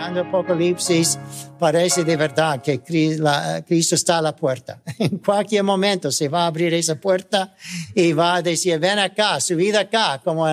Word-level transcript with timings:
Apocalipsis 0.00 1.18
parece 1.58 2.04
de 2.04 2.16
verdad 2.16 2.62
que 2.62 2.80
Cristo 2.80 3.94
está 3.94 4.18
a 4.18 4.22
la 4.22 4.34
puerta. 4.34 4.82
En 4.98 5.18
cualquier 5.18 5.62
momento 5.62 6.10
se 6.10 6.28
va 6.28 6.44
a 6.44 6.46
abrir 6.46 6.72
esa 6.74 6.94
puerta 6.94 7.54
y 7.94 8.12
va 8.12 8.36
a 8.36 8.42
decir, 8.42 8.78
ven 8.78 8.98
acá, 8.98 9.40
subid 9.40 9.74
acá, 9.74 10.20
como 10.22 10.46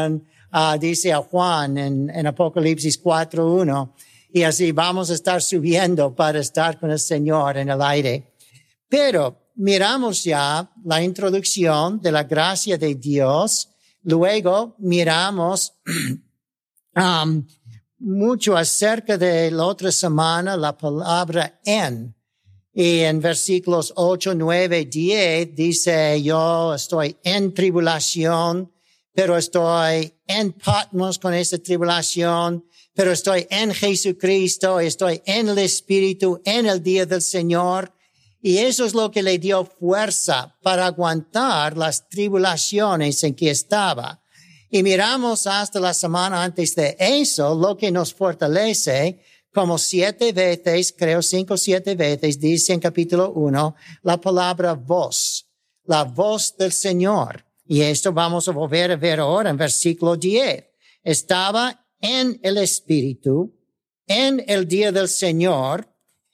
ah, 0.51 0.77
dice 0.79 1.13
a 1.13 1.19
Juan 1.19 1.77
en, 1.77 2.09
en 2.09 2.27
Apocalipsis 2.27 3.01
4.1. 3.01 3.93
Y 4.33 4.43
así 4.43 4.71
vamos 4.71 5.09
a 5.09 5.13
estar 5.13 5.41
subiendo 5.41 6.13
para 6.13 6.39
estar 6.39 6.79
con 6.79 6.91
el 6.91 6.99
Señor 6.99 7.57
en 7.57 7.69
el 7.69 7.81
aire. 7.81 8.33
Pero 8.89 9.51
miramos 9.55 10.23
ya 10.23 10.69
la 10.83 11.01
introducción 11.01 11.99
de 12.01 12.11
la 12.11 12.23
gracia 12.23 12.77
de 12.77 12.95
Dios. 12.95 13.69
Luego 14.03 14.75
miramos 14.79 15.73
um, 16.95 17.45
mucho 17.99 18.55
acerca 18.55 19.17
de 19.17 19.51
la 19.51 19.65
otra 19.65 19.91
semana 19.91 20.55
la 20.55 20.77
palabra 20.77 21.59
en. 21.65 22.15
Y 22.73 22.99
en 22.99 23.19
versículos 23.19 23.91
8, 23.95 24.35
9, 24.35 24.85
10 24.85 25.55
dice, 25.55 26.21
yo 26.21 26.75
estoy 26.75 27.17
en 27.23 27.53
tribulación, 27.53 28.71
pero 29.13 29.35
estoy 29.35 30.13
en 30.27 30.53
Patmos 30.53 31.17
con 31.17 31.33
esta 31.33 31.57
tribulación, 31.57 32.63
pero 32.93 33.11
estoy 33.11 33.47
en 33.49 33.73
Jesucristo, 33.73 34.79
estoy 34.79 35.23
en 35.25 35.49
el 35.49 35.57
Espíritu, 35.57 36.39
en 36.45 36.67
el 36.67 36.83
día 36.83 37.07
del 37.07 37.23
Señor. 37.23 37.91
Y 38.43 38.59
eso 38.59 38.85
es 38.85 38.93
lo 38.93 39.09
que 39.09 39.23
le 39.23 39.39
dio 39.39 39.65
fuerza 39.65 40.55
para 40.61 40.85
aguantar 40.85 41.75
las 41.75 42.07
tribulaciones 42.07 43.23
en 43.23 43.33
que 43.33 43.49
estaba. 43.49 44.21
Y 44.69 44.83
miramos 44.83 45.47
hasta 45.47 45.79
la 45.79 45.93
semana 45.93 46.43
antes 46.43 46.75
de 46.75 46.95
eso 46.99 47.55
lo 47.55 47.77
que 47.77 47.91
nos 47.91 48.13
fortalece 48.13 49.21
como 49.53 49.77
siete 49.77 50.33
veces, 50.33 50.93
creo 50.95 51.21
cinco 51.21 51.55
o 51.55 51.57
siete 51.57 51.95
veces, 51.95 52.39
dice 52.39 52.73
en 52.73 52.79
capítulo 52.79 53.31
uno, 53.31 53.75
la 54.03 54.21
palabra 54.21 54.73
voz, 54.73 55.47
la 55.85 56.03
voz 56.03 56.55
del 56.57 56.71
Señor. 56.71 57.43
Y 57.65 57.81
esto 57.81 58.13
vamos 58.13 58.47
a 58.47 58.51
volver 58.51 58.91
a 58.91 58.95
ver 58.97 59.19
ahora 59.19 59.49
en 59.49 59.57
versículo 59.57 60.15
10. 60.15 60.63
Estaba 61.03 61.87
en 61.99 62.39
el 62.43 62.57
Espíritu, 62.57 63.51
en 64.05 64.43
el 64.47 64.67
día 64.67 64.91
del 64.91 65.07
Señor, 65.07 65.89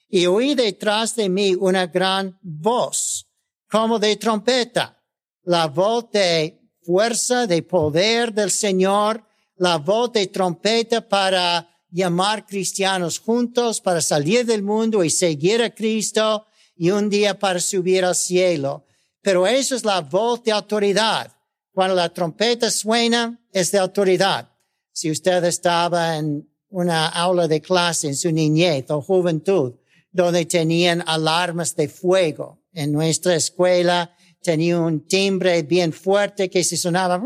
y 0.10 0.26
oí 0.26 0.54
detrás 0.54 1.16
de 1.16 1.30
mí 1.30 1.56
una 1.56 1.88
gran 1.88 2.38
voz, 2.42 3.28
como 3.70 4.00
de 4.00 4.16
trompeta, 4.18 5.02
la 5.44 5.68
voz 5.68 6.12
de 6.12 6.63
fuerza, 6.86 7.48
de 7.48 7.62
poder 7.64 8.34
del 8.34 8.52
Señor, 8.52 9.24
la 9.56 9.78
voz 9.78 10.12
de 10.14 10.28
trompeta 10.28 11.08
para 11.08 11.70
llamar 11.90 12.46
cristianos 12.46 13.20
juntos, 13.20 13.80
para 13.82 14.02
salir 14.02 14.46
del 14.46 14.64
mundo 14.64 15.04
y 15.04 15.10
seguir 15.10 15.62
a 15.62 15.74
Cristo 15.74 16.46
y 16.76 16.90
un 16.90 17.10
día 17.10 17.38
para 17.38 17.60
subir 17.60 18.04
al 18.04 18.16
cielo. 18.16 18.86
Pero 19.22 19.48
eso 19.48 19.76
es 19.76 19.86
la 19.86 20.02
voz 20.02 20.44
de 20.44 20.52
autoridad. 20.52 21.32
Cuando 21.72 21.96
la 21.96 22.10
trompeta 22.10 22.70
suena, 22.70 23.40
es 23.52 23.72
de 23.72 23.78
autoridad. 23.78 24.50
Si 24.92 25.10
usted 25.10 25.44
estaba 25.46 26.18
en 26.18 26.48
una 26.70 27.08
aula 27.08 27.48
de 27.48 27.62
clase 27.62 28.08
en 28.08 28.16
su 28.16 28.32
niñez 28.32 28.90
o 28.90 29.02
juventud, 29.02 29.76
donde 30.12 30.46
tenían 30.46 31.04
alarmas 31.06 31.76
de 31.76 31.88
fuego. 31.88 32.64
En 32.72 32.92
nuestra 32.92 33.36
escuela 33.36 34.16
tenía 34.44 34.80
un 34.80 35.08
timbre 35.08 35.64
bien 35.64 35.94
fuerte 35.94 36.50
que 36.50 36.64
se 36.64 36.78
sonaba. 36.78 37.22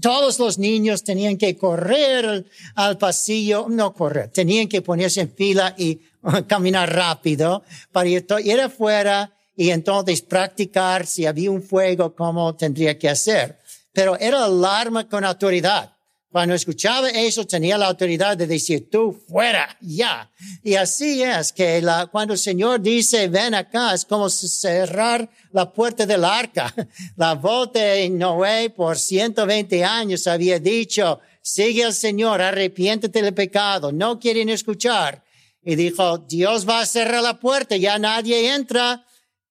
Todos 0.00 0.38
los 0.38 0.58
niños 0.58 1.02
tenían 1.02 1.36
que 1.36 1.56
correr 1.56 2.46
al, 2.76 2.98
pasillo, 2.98 3.66
no 3.68 3.92
correr, 3.94 4.30
tenían 4.30 4.68
que 4.68 4.80
ponerse 4.80 5.22
en 5.22 5.32
fila 5.32 5.74
y 5.76 6.00
caminar 6.46 6.92
rápido 6.92 7.64
para 7.90 8.08
ir, 8.08 8.60
afuera 8.60 9.32
y 9.56 9.70
entonces 9.70 10.22
practicar 10.22 11.04
si 11.04 11.26
había 11.26 11.50
un 11.50 11.62
fuego, 11.62 12.14
cómo 12.14 12.54
tendría 12.54 12.96
que 12.98 13.08
hacer. 13.08 13.58
Pero 13.92 14.16
era 14.18 14.44
alarma 14.44 15.08
con 15.08 15.24
autoridad. 15.24 15.97
Cuando 16.30 16.54
escuchaba 16.54 17.08
eso, 17.08 17.46
tenía 17.46 17.78
la 17.78 17.86
autoridad 17.86 18.36
de 18.36 18.46
decir, 18.46 18.90
tú 18.90 19.12
fuera, 19.12 19.78
ya. 19.80 20.30
Y 20.62 20.74
así 20.74 21.22
es 21.22 21.54
que 21.54 21.80
la, 21.80 22.06
cuando 22.06 22.34
el 22.34 22.38
Señor 22.38 22.82
dice, 22.82 23.28
ven 23.28 23.54
acá, 23.54 23.94
es 23.94 24.04
como 24.04 24.28
cerrar 24.28 25.30
la 25.52 25.72
puerta 25.72 26.04
del 26.04 26.24
arca. 26.24 26.74
La 27.16 27.34
voz 27.34 27.72
de 27.72 28.10
Noé 28.10 28.68
por 28.68 28.98
120 28.98 29.82
años 29.82 30.26
había 30.26 30.58
dicho, 30.58 31.18
sigue 31.40 31.84
al 31.84 31.94
Señor, 31.94 32.42
arrepiéntete 32.42 33.22
del 33.22 33.32
pecado. 33.32 33.90
No 33.90 34.18
quieren 34.18 34.50
escuchar. 34.50 35.24
Y 35.62 35.76
dijo, 35.76 36.18
Dios 36.18 36.68
va 36.68 36.80
a 36.80 36.86
cerrar 36.86 37.22
la 37.22 37.40
puerta, 37.40 37.74
ya 37.76 37.98
nadie 37.98 38.54
entra. 38.54 39.02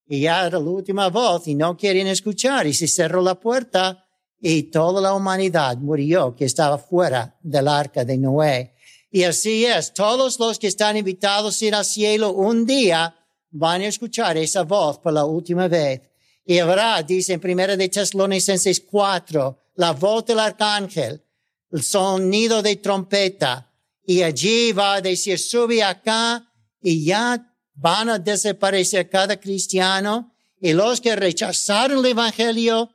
Y 0.07 0.21
ya 0.21 0.45
era 0.45 0.59
la 0.59 0.69
última 0.69 1.09
voz 1.09 1.47
y 1.47 1.55
no 1.55 1.75
quieren 1.75 2.05
escuchar. 2.05 2.67
Y 2.67 2.73
se 2.73 2.87
cerró 2.87 3.23
la 3.23 3.35
puerta 3.35 4.06
y 4.39 4.63
toda 4.63 5.01
la 5.01 5.13
humanidad 5.13 5.77
murió 5.77 6.35
que 6.35 6.45
estaba 6.45 6.77
fuera 6.77 7.37
del 7.41 7.67
arca 7.67 8.05
de 8.05 8.17
Noé. 8.17 8.73
Y 9.09 9.23
así 9.23 9.65
es, 9.65 9.93
todos 9.93 10.39
los 10.39 10.59
que 10.59 10.67
están 10.67 10.97
invitados 10.97 11.61
a 11.61 11.65
ir 11.65 11.75
al 11.75 11.85
cielo 11.85 12.33
un 12.33 12.65
día 12.65 13.15
van 13.49 13.81
a 13.81 13.87
escuchar 13.87 14.37
esa 14.37 14.63
voz 14.63 14.99
por 14.99 15.13
la 15.13 15.25
última 15.25 15.67
vez. 15.67 16.01
Y 16.45 16.59
habrá, 16.59 17.01
dice 17.03 17.33
en 17.33 17.39
primera 17.39 17.75
de 17.75 17.89
Tesalonicenses 17.89 18.81
4, 18.81 19.59
la 19.75 19.91
voz 19.93 20.25
del 20.25 20.39
arcángel, 20.39 21.23
el 21.71 21.83
sonido 21.83 22.61
de 22.61 22.75
trompeta. 22.77 23.71
Y 24.03 24.21
allí 24.21 24.71
va 24.71 24.95
a 24.95 25.01
decir, 25.01 25.39
sube 25.39 25.83
acá 25.83 26.49
y 26.81 27.05
ya 27.05 27.53
van 27.73 28.09
a 28.09 28.19
desaparecer 28.19 29.09
cada 29.09 29.39
cristiano. 29.39 30.33
Y 30.59 30.73
los 30.73 31.01
que 31.01 31.15
rechazaron 31.15 31.99
el 31.99 32.11
evangelio 32.11 32.89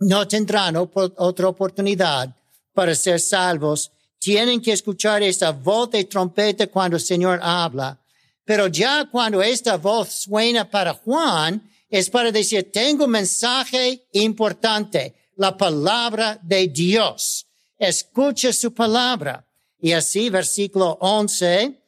no 0.00 0.26
tendrán 0.26 0.76
otra 0.76 1.48
oportunidad 1.48 2.34
para 2.72 2.94
ser 2.94 3.20
salvos. 3.20 3.90
Tienen 4.18 4.60
que 4.60 4.72
escuchar 4.72 5.22
esa 5.22 5.52
voz 5.52 5.90
de 5.90 6.04
trompeta 6.04 6.66
cuando 6.66 6.96
el 6.96 7.02
Señor 7.02 7.38
habla. 7.42 7.98
Pero 8.44 8.66
ya 8.66 9.08
cuando 9.10 9.42
esta 9.42 9.76
voz 9.76 10.08
suena 10.08 10.68
para 10.68 10.94
Juan, 10.94 11.62
es 11.88 12.08
para 12.08 12.32
decir, 12.32 12.70
tengo 12.72 13.04
un 13.04 13.10
mensaje 13.10 14.06
importante, 14.12 15.14
la 15.36 15.56
palabra 15.56 16.38
de 16.42 16.68
Dios. 16.68 17.46
Escucha 17.78 18.52
su 18.52 18.72
palabra. 18.72 19.46
Y 19.78 19.92
así, 19.92 20.28
versículo 20.28 20.98
11, 21.00 21.80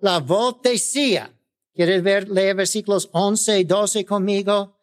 la 0.00 0.18
voz 0.18 0.56
decía, 0.62 1.30
¿quieres 1.74 2.02
ver, 2.02 2.28
leer 2.28 2.56
versículos 2.56 3.08
11 3.12 3.60
y 3.60 3.64
12 3.64 4.04
conmigo? 4.04 4.76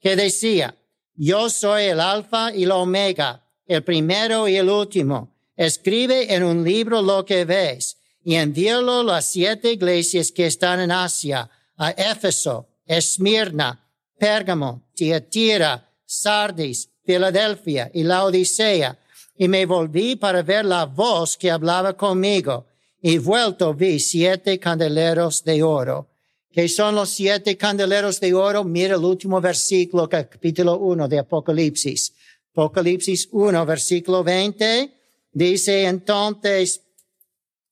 Que 0.00 0.14
decía, 0.14 0.76
yo 1.16 1.50
soy 1.50 1.84
el 1.84 2.00
alfa 2.00 2.54
y 2.54 2.66
la 2.66 2.76
omega, 2.76 3.42
el 3.66 3.82
primero 3.82 4.48
y 4.48 4.56
el 4.56 4.68
último. 4.68 5.34
Escribe 5.56 6.34
en 6.34 6.42
un 6.44 6.62
libro 6.62 7.00
lo 7.02 7.24
que 7.24 7.44
ves 7.44 7.98
y 8.22 8.34
envíalo 8.34 9.00
a 9.00 9.04
las 9.04 9.26
siete 9.26 9.72
iglesias 9.72 10.30
que 10.32 10.46
están 10.46 10.80
en 10.80 10.90
Asia, 10.90 11.50
a 11.76 11.90
Éfeso, 11.90 12.68
Esmirna, 12.84 13.88
Pérgamo, 14.18 14.82
Tiatira, 14.94 15.90
Sardis, 16.04 16.90
Filadelfia 17.04 17.90
y 17.94 18.02
la 18.02 18.24
Odisea. 18.24 18.98
Y 19.38 19.48
me 19.48 19.66
volví 19.66 20.16
para 20.16 20.42
ver 20.42 20.64
la 20.64 20.86
voz 20.86 21.36
que 21.36 21.50
hablaba 21.50 21.94
conmigo. 21.94 22.66
Y 23.00 23.18
vuelto 23.18 23.74
vi 23.74 24.00
siete 24.00 24.58
candeleros 24.58 25.44
de 25.44 25.62
oro 25.62 26.15
que 26.56 26.70
son 26.70 26.94
los 26.94 27.10
siete 27.10 27.54
candeleros 27.58 28.18
de 28.18 28.32
oro. 28.32 28.64
Mira 28.64 28.94
el 28.94 29.04
último 29.04 29.42
versículo, 29.42 30.08
capítulo 30.08 30.78
1 30.78 31.06
de 31.06 31.18
Apocalipsis. 31.18 32.14
Apocalipsis 32.52 33.28
1, 33.30 33.66
versículo 33.66 34.24
20, 34.24 34.90
dice 35.34 35.84
entonces, 35.84 36.80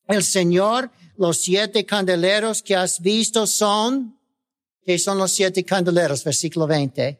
el 0.07 0.21
Señor, 0.21 0.91
los 1.17 1.37
siete 1.37 1.83
candeleros 1.83 2.61
que 2.61 2.75
has 2.75 3.01
visto 3.01 3.47
son, 3.47 4.19
¿qué 4.85 4.99
son 4.99 5.17
los 5.17 5.31
siete 5.31 5.63
candeleros? 5.63 6.23
Versículo 6.23 6.67
20. 6.67 7.17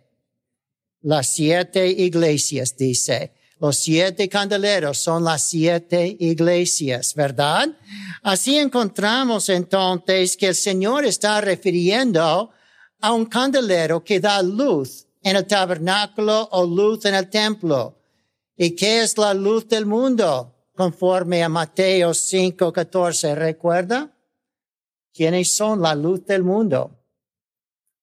Las 1.02 1.34
siete 1.34 1.88
iglesias, 1.90 2.78
dice. 2.78 3.34
Los 3.60 3.78
siete 3.78 4.28
candeleros 4.28 4.98
son 4.98 5.24
las 5.24 5.44
siete 5.44 6.18
iglesias, 6.19 7.16
¿verdad? 7.16 7.69
Así 8.22 8.57
encontramos 8.57 9.48
entonces 9.48 10.36
que 10.36 10.48
el 10.48 10.56
Señor 10.56 11.06
está 11.06 11.40
refiriendo 11.40 12.52
a 13.00 13.12
un 13.13 13.25
candelero 13.25 14.04
que 14.04 14.19
da 14.19 14.42
luz 14.42 15.07
en 15.22 15.38
el 15.38 15.46
tabernáculo 15.46 16.50
o 16.52 16.66
luz 16.66 17.06
en 17.06 17.16
el 17.16 17.30
templo. 17.30 17.98
¿Y 18.57 18.72
qué 18.75 19.02
es 19.04 19.18
la 19.18 19.34
luz 19.34 19.68
del 19.68 19.86
mundo? 19.86 20.54
Conforme 20.75 21.42
a 21.42 21.48
Mateo 21.48 22.13
5, 22.13 22.74
14, 22.74 23.36
¿recuerda? 23.36 24.12
¿Quiénes 25.13 25.56
son 25.56 25.81
la 25.81 25.96
luz 25.96 26.25
del 26.25 26.44
mundo? 26.44 27.00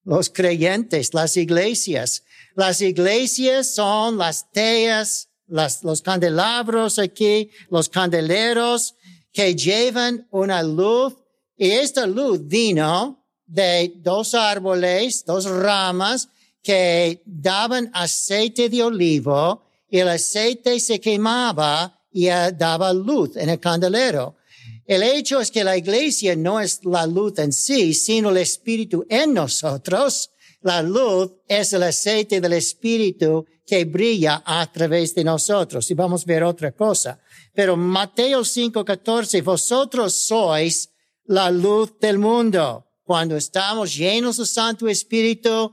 Los 0.05 0.31
creyentes, 0.31 1.12
las 1.12 1.37
iglesias. 1.37 2.25
Las 2.55 2.81
iglesias 2.81 3.75
son 3.75 4.16
las 4.16 4.50
teas 4.50 5.28
los 5.47 6.03
candelabros 6.03 6.99
aquí, 6.99 7.50
los 7.71 7.89
candeleros 7.89 8.94
que 9.33 9.55
llevan 9.55 10.27
una 10.31 10.62
luz 10.62 11.15
y 11.56 11.71
esta 11.71 12.06
luz 12.06 12.47
vino 12.47 13.25
de 13.47 13.93
dos 13.97 14.35
árboles, 14.35 15.25
dos 15.25 15.44
ramas 15.44 16.29
que 16.62 17.23
daban 17.25 17.91
aceite 17.93 18.69
de 18.69 18.83
olivo 18.83 19.62
y 19.89 19.99
el 19.99 20.09
aceite 20.09 20.81
se 20.81 21.00
quemaba 21.00 22.00
y 22.11 22.27
daba 22.27 22.93
luz 22.93 23.37
en 23.37 23.50
el 23.50 23.61
candelero. 23.61 24.37
El 24.85 25.03
hecho 25.03 25.41
es 25.41 25.50
que 25.50 25.65
la 25.65 25.77
iglesia 25.77 26.35
no 26.35 26.61
es 26.61 26.85
la 26.85 27.06
luz 27.06 27.39
en 27.39 27.53
sí, 27.53 27.94
sino 27.94 28.31
el 28.31 28.39
espíritu 28.39 29.06
en 29.09 29.35
nosotros. 29.35 30.31
La 30.62 30.81
luz 30.81 31.32
es 31.49 31.73
el 31.73 31.82
aceite 31.82 32.41
del 32.41 32.53
espíritu 32.55 33.44
que 33.67 33.85
brilla 33.85 34.43
a 34.44 34.70
través 34.70 35.14
de 35.14 35.25
nosotros. 35.25 35.91
Y 35.91 35.94
vamos 35.94 36.23
a 36.23 36.26
ver 36.26 36.44
otra 36.44 36.73
cosa. 36.73 37.20
Pero 37.55 37.76
Mateo 37.76 38.44
5:14, 38.44 39.43
vosotros 39.43 40.14
sois 40.14 40.91
la 41.25 41.50
luz 41.50 41.99
del 41.99 42.19
mundo. 42.19 42.87
Cuando 43.05 43.37
estamos 43.37 43.94
llenos 43.97 44.37
del 44.37 44.47
Santo 44.47 44.88
Espíritu, 44.88 45.73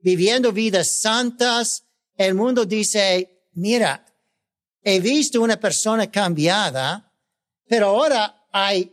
viviendo 0.00 0.52
vidas 0.52 0.88
santas, 0.88 1.84
el 2.16 2.34
mundo 2.34 2.64
dice, 2.64 3.46
mira, 3.52 4.06
he 4.82 5.00
visto 5.00 5.40
una 5.40 5.58
persona 5.58 6.10
cambiada, 6.10 7.12
pero 7.66 7.88
ahora 7.88 8.46
hay 8.52 8.92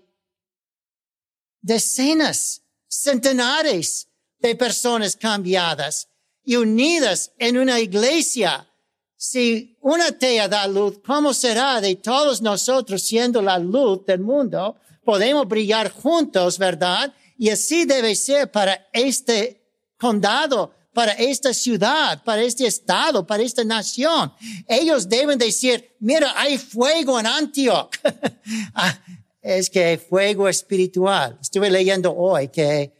decenas, 1.62 2.62
centenares 2.88 4.08
de 4.40 4.56
personas 4.56 5.16
cambiadas 5.16 6.08
y 6.44 6.56
unidas 6.56 7.32
en 7.38 7.58
una 7.58 7.80
iglesia. 7.80 8.68
Si 9.16 9.78
una 9.82 10.12
tea 10.12 10.48
da 10.48 10.68
luz, 10.68 11.00
¿cómo 11.06 11.34
será 11.34 11.82
de 11.82 11.96
todos 11.96 12.42
nosotros 12.42 13.02
siendo 13.02 13.42
la 13.42 13.58
luz 13.58 14.06
del 14.06 14.20
mundo? 14.20 14.78
Podemos 15.04 15.48
brillar 15.48 15.92
juntos, 15.92 16.58
¿verdad? 16.58 17.14
Y 17.38 17.50
así 17.50 17.86
debe 17.86 18.16
ser 18.16 18.52
para 18.52 18.88
este 18.94 19.62
condado, 19.98 20.72
para 20.94 21.14
esta 21.14 21.54
ciudad, 21.54 22.24
para 22.24 22.42
este 22.42 22.66
estado, 22.66 23.26
para 23.26 23.44
esta 23.44 23.64
nación. 23.64 24.34
Ellos 24.68 25.08
deben 25.10 25.38
decir, 25.38 25.96
mira, 26.00 26.34
hay 26.36 26.58
fuego 26.58 27.20
en 27.20 27.28
Antioch. 27.28 27.96
Ah, 28.74 28.98
es 29.42 29.70
que 29.70 29.98
fuego 29.98 30.48
espiritual. 30.48 31.38
Estuve 31.42 31.70
leyendo 31.70 32.16
hoy 32.16 32.48
que 32.48 32.94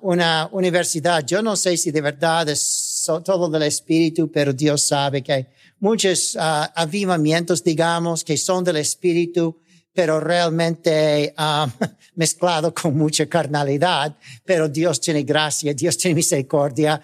una 0.00 0.48
universidad. 0.52 1.26
Yo 1.26 1.42
no 1.42 1.54
sé 1.54 1.76
si 1.76 1.90
de 1.90 2.00
verdad 2.00 2.48
es 2.48 3.04
todo 3.24 3.48
del 3.48 3.64
Espíritu, 3.64 4.30
pero 4.30 4.52
Dios 4.52 4.86
sabe 4.86 5.22
que 5.22 5.32
hay 5.32 5.46
muchos 5.78 6.34
uh, 6.36 6.70
avivamientos, 6.74 7.62
digamos, 7.62 8.24
que 8.24 8.36
son 8.36 8.64
del 8.64 8.76
Espíritu, 8.76 9.60
pero 9.92 10.20
realmente 10.20 11.34
um, 11.38 11.70
mezclado 12.14 12.72
con 12.72 12.96
mucha 12.96 13.26
carnalidad. 13.26 14.16
Pero 14.44 14.68
Dios 14.68 15.00
tiene 15.00 15.22
gracia, 15.22 15.74
Dios 15.74 15.98
tiene 15.98 16.14
misericordia 16.14 17.02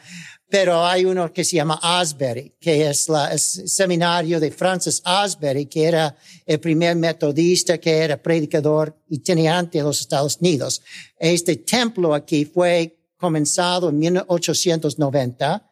pero 0.49 0.85
hay 0.85 1.05
uno 1.05 1.33
que 1.33 1.45
se 1.45 1.57
llama 1.57 1.81
Asbury, 1.83 2.57
que 2.61 2.89
es 2.89 3.09
el 3.09 3.39
seminario 3.39 4.39
de 4.39 4.51
Francis 4.51 5.01
Asbury, 5.05 5.67
que 5.67 5.85
era 5.85 6.17
el 6.47 6.61
primer 6.61 6.97
metodista, 6.97 7.79
que 7.79 7.99
era 7.99 8.23
predicador 8.23 8.97
itinerante 9.09 9.79
en 9.79 9.85
los 9.85 10.01
Estados 10.01 10.39
Unidos. 10.41 10.83
Este 11.19 11.57
templo 11.57 12.15
aquí 12.15 12.45
fue 12.45 12.99
comenzado 13.17 13.89
en 13.89 13.99
1890 13.99 15.71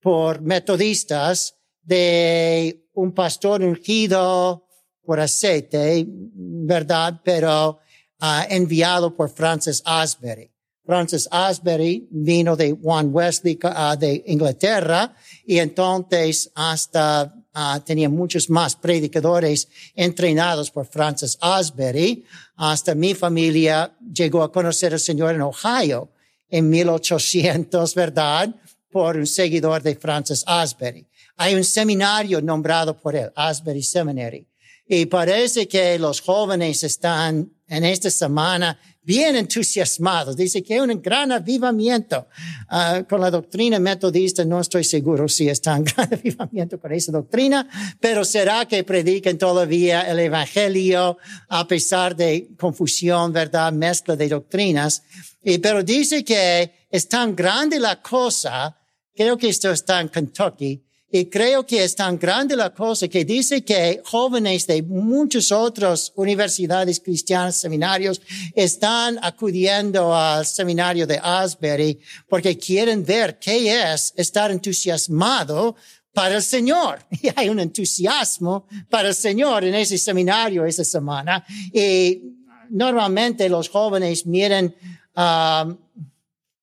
por 0.00 0.40
metodistas 0.40 1.54
de 1.82 2.88
un 2.94 3.12
pastor 3.12 3.62
ungido 3.62 4.66
por 5.02 5.20
aceite, 5.20 6.06
¿verdad? 6.08 7.20
Pero 7.22 7.78
uh, 8.20 8.44
enviado 8.48 9.14
por 9.14 9.28
Francis 9.30 9.82
Asbury. 9.84 10.53
Francis 10.84 11.26
Asbury 11.30 12.06
vino 12.10 12.56
de 12.56 12.72
Juan 12.72 13.08
Wesley 13.12 13.58
uh, 13.64 13.96
de 13.96 14.22
Inglaterra 14.26 15.14
y 15.46 15.58
entonces 15.58 16.50
hasta 16.54 17.34
uh, 17.54 17.80
tenía 17.80 18.08
muchos 18.08 18.50
más 18.50 18.76
predicadores 18.76 19.68
entrenados 19.94 20.70
por 20.70 20.86
Francis 20.86 21.38
Asbury. 21.40 22.24
Hasta 22.56 22.94
mi 22.94 23.14
familia 23.14 23.96
llegó 24.12 24.42
a 24.42 24.52
conocer 24.52 24.92
al 24.92 25.00
Señor 25.00 25.34
en 25.34 25.42
Ohio 25.42 26.10
en 26.50 26.68
1800, 26.68 27.94
¿verdad? 27.94 28.54
Por 28.90 29.16
un 29.16 29.26
seguidor 29.26 29.82
de 29.82 29.96
Francis 29.96 30.44
Asbury. 30.46 31.06
Hay 31.36 31.54
un 31.54 31.64
seminario 31.64 32.40
nombrado 32.40 32.96
por 32.96 33.16
él, 33.16 33.32
Asbury 33.34 33.82
Seminary. 33.82 34.46
Y 34.86 35.06
parece 35.06 35.66
que 35.66 35.98
los 35.98 36.20
jóvenes 36.20 36.84
están 36.84 37.50
en 37.66 37.84
esta 37.84 38.10
semana 38.10 38.78
bien 39.02 39.36
entusiasmados. 39.36 40.36
Dice 40.36 40.62
que 40.62 40.74
hay 40.74 40.80
un 40.80 41.00
gran 41.00 41.32
avivamiento 41.32 42.26
uh, 42.70 43.04
con 43.04 43.20
la 43.20 43.30
doctrina 43.30 43.78
metodista. 43.78 44.44
No 44.44 44.60
estoy 44.60 44.84
seguro 44.84 45.28
si 45.28 45.48
está 45.48 45.76
en 45.76 45.84
gran 45.96 46.12
avivamiento 46.12 46.80
con 46.80 46.92
esa 46.92 47.12
doctrina, 47.12 47.68
pero 48.00 48.24
será 48.24 48.66
que 48.66 48.84
prediquen 48.84 49.38
todavía 49.38 50.02
el 50.02 50.18
evangelio 50.18 51.18
a 51.48 51.66
pesar 51.66 52.16
de 52.16 52.48
confusión, 52.58 53.32
verdad, 53.32 53.72
mezcla 53.72 54.16
de 54.16 54.28
doctrinas. 54.28 55.02
Y, 55.42 55.58
pero 55.58 55.82
dice 55.82 56.24
que 56.24 56.86
es 56.90 57.08
tan 57.08 57.36
grande 57.36 57.78
la 57.78 58.00
cosa, 58.00 58.76
creo 59.14 59.36
que 59.36 59.48
esto 59.48 59.70
está 59.70 60.00
en 60.00 60.08
Kentucky, 60.08 60.83
y 61.16 61.26
creo 61.26 61.64
que 61.64 61.84
es 61.84 61.94
tan 61.94 62.18
grande 62.18 62.56
la 62.56 62.74
cosa 62.74 63.06
que 63.06 63.24
dice 63.24 63.64
que 63.64 64.02
jóvenes 64.04 64.66
de 64.66 64.82
muchas 64.82 65.52
otras 65.52 66.12
universidades 66.16 66.98
cristianas, 66.98 67.54
seminarios, 67.54 68.20
están 68.52 69.20
acudiendo 69.22 70.12
al 70.12 70.44
seminario 70.44 71.06
de 71.06 71.20
Asbury 71.22 72.00
porque 72.28 72.58
quieren 72.58 73.04
ver 73.04 73.38
qué 73.38 73.92
es 73.92 74.12
estar 74.16 74.50
entusiasmado 74.50 75.76
para 76.12 76.34
el 76.34 76.42
Señor. 76.42 76.98
Y 77.22 77.30
hay 77.36 77.48
un 77.48 77.60
entusiasmo 77.60 78.66
para 78.90 79.10
el 79.10 79.14
Señor 79.14 79.62
en 79.62 79.76
ese 79.76 79.98
seminario 79.98 80.66
esa 80.66 80.84
semana. 80.84 81.46
Y 81.72 82.22
normalmente 82.70 83.48
los 83.48 83.68
jóvenes 83.68 84.26
miran 84.26 84.74
um, 85.14 85.76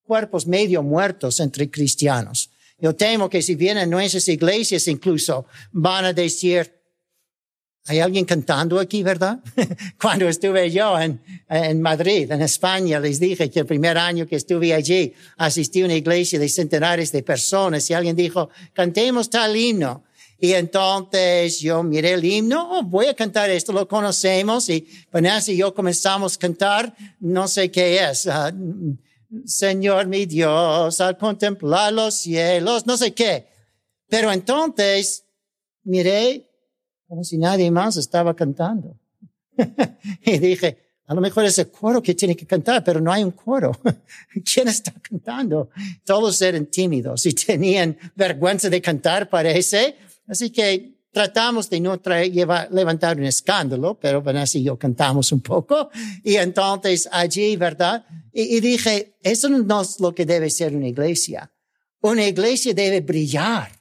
cuerpos 0.03 0.45
medio 0.45 0.83
muertos 0.83 1.39
entre 1.39 1.71
cristianos. 1.71 2.49
Yo 2.81 2.95
temo 2.95 3.29
que 3.29 3.41
si 3.41 3.55
vienen 3.55 3.89
nuestras 3.89 4.27
iglesias 4.27 4.87
incluso 4.87 5.45
van 5.71 6.05
a 6.05 6.13
decir, 6.13 6.81
hay 7.85 7.99
alguien 7.99 8.25
cantando 8.25 8.79
aquí, 8.79 9.03
¿verdad? 9.03 9.39
Cuando 10.01 10.27
estuve 10.27 10.69
yo 10.71 10.99
en, 10.99 11.21
en 11.47 11.81
Madrid, 11.81 12.31
en 12.31 12.41
España, 12.41 12.99
les 12.99 13.19
dije 13.19 13.49
que 13.49 13.59
el 13.59 13.65
primer 13.65 13.97
año 13.97 14.27
que 14.27 14.35
estuve 14.35 14.73
allí, 14.73 15.13
asistí 15.37 15.81
a 15.81 15.85
una 15.85 15.95
iglesia 15.95 16.39
de 16.39 16.49
centenares 16.49 17.11
de 17.11 17.21
personas 17.21 17.87
y 17.89 17.93
alguien 17.93 18.15
dijo, 18.15 18.49
cantemos 18.73 19.29
tal 19.29 19.55
himno. 19.55 20.03
Y 20.39 20.53
entonces 20.53 21.59
yo 21.59 21.83
miré 21.83 22.13
el 22.13 22.25
himno, 22.25 22.67
oh, 22.71 22.83
voy 22.83 23.05
a 23.05 23.13
cantar 23.13 23.51
esto, 23.51 23.71
lo 23.73 23.87
conocemos. 23.87 24.69
Y 24.69 24.87
Vanessa 25.11 25.51
y 25.51 25.57
yo 25.57 25.71
comenzamos 25.71 26.35
a 26.35 26.39
cantar, 26.39 26.95
no 27.19 27.47
sé 27.47 27.69
qué 27.69 28.03
es, 28.03 28.25
uh, 28.25 28.97
Señor 29.45 30.07
mi 30.07 30.25
Dios, 30.25 30.99
al 30.99 31.17
contemplar 31.17 31.93
los 31.93 32.15
cielos, 32.15 32.85
no 32.85 32.97
sé 32.97 33.13
qué. 33.13 33.47
Pero 34.07 34.31
entonces 34.31 35.25
miré 35.83 36.49
como 37.07 37.23
si 37.23 37.37
nadie 37.37 37.71
más 37.71 37.97
estaba 37.97 38.35
cantando. 38.35 38.97
y 40.25 40.37
dije, 40.37 40.77
a 41.07 41.13
lo 41.13 41.19
mejor 41.19 41.45
es 41.45 41.59
el 41.59 41.69
coro 41.69 42.01
que 42.01 42.15
tiene 42.15 42.35
que 42.35 42.45
cantar, 42.45 42.83
pero 42.83 43.01
no 43.01 43.11
hay 43.11 43.23
un 43.23 43.31
coro. 43.31 43.71
¿Quién 44.53 44.69
está 44.69 44.93
cantando? 45.01 45.69
Todos 46.05 46.41
eran 46.41 46.67
tímidos 46.67 47.25
y 47.25 47.33
tenían 47.33 47.97
vergüenza 48.15 48.69
de 48.69 48.81
cantar, 48.81 49.29
parece. 49.29 49.95
Así 50.27 50.51
que 50.51 51.00
tratamos 51.11 51.69
de 51.69 51.79
no 51.79 51.99
levantar 52.71 53.17
un 53.17 53.25
escándalo, 53.25 53.99
pero 53.99 54.21
Vanessa 54.21 54.57
y 54.57 54.63
yo 54.63 54.77
cantamos 54.77 55.31
un 55.31 55.41
poco. 55.41 55.89
Y 56.23 56.35
entonces 56.35 57.07
allí, 57.11 57.55
¿verdad? 57.55 58.05
Y, 58.33 58.57
y, 58.57 58.59
dije, 58.59 59.17
eso 59.21 59.49
no 59.49 59.81
es 59.81 59.99
lo 59.99 60.13
que 60.15 60.25
debe 60.25 60.49
ser 60.49 60.75
una 60.75 60.87
iglesia. 60.87 61.51
Una 62.01 62.25
iglesia 62.25 62.73
debe 62.73 63.01
brillar. 63.01 63.71